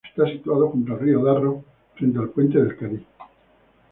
Está 0.09 0.25
situado 0.27 0.69
junto 0.71 0.93
al 0.93 0.99
río 0.99 1.23
Darro, 1.23 1.63
frente 1.93 2.17
al 2.17 2.29
Puente 2.29 2.57
del 2.57 2.75
Cadí. 2.75 3.05